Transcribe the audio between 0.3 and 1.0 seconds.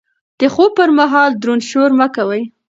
د خوب پر